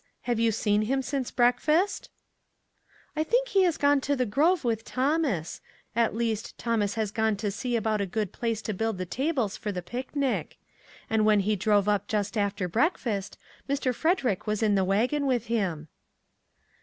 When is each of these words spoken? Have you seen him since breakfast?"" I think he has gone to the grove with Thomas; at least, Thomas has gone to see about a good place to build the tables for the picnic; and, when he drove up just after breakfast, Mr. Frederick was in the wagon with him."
Have 0.21 0.39
you 0.39 0.51
seen 0.51 0.81
him 0.81 1.03
since 1.03 1.29
breakfast?"" 1.29 2.09
I 3.15 3.23
think 3.23 3.49
he 3.49 3.61
has 3.65 3.77
gone 3.77 4.01
to 4.01 4.15
the 4.15 4.25
grove 4.25 4.63
with 4.63 4.83
Thomas; 4.83 5.61
at 5.95 6.15
least, 6.15 6.57
Thomas 6.57 6.95
has 6.95 7.11
gone 7.11 7.35
to 7.35 7.51
see 7.51 7.75
about 7.75 8.01
a 8.01 8.07
good 8.07 8.31
place 8.33 8.63
to 8.63 8.73
build 8.73 8.97
the 8.97 9.05
tables 9.05 9.57
for 9.57 9.71
the 9.71 9.83
picnic; 9.83 10.57
and, 11.07 11.23
when 11.23 11.41
he 11.41 11.55
drove 11.55 11.87
up 11.87 12.07
just 12.07 12.35
after 12.35 12.67
breakfast, 12.67 13.37
Mr. 13.69 13.93
Frederick 13.93 14.47
was 14.47 14.63
in 14.63 14.73
the 14.73 14.83
wagon 14.83 15.27
with 15.27 15.45
him." 15.45 15.87